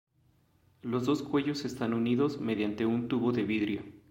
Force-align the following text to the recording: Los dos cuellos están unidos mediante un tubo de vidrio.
Los 0.81 1.05
dos 1.05 1.21
cuellos 1.21 1.63
están 1.63 1.93
unidos 1.93 2.41
mediante 2.41 2.87
un 2.87 3.07
tubo 3.07 3.31
de 3.33 3.43
vidrio. 3.43 3.83